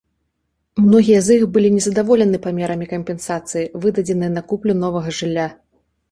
Многія 0.83 1.17
з 1.25 1.35
іх 1.39 1.43
былі 1.57 1.69
незадаволены 1.75 2.39
памерам 2.45 2.81
кампенсацыі, 2.93 3.67
выдадзенай 3.83 4.31
на 4.39 4.43
куплю 4.55 4.73
новага 4.85 5.13
жылля. 5.19 5.47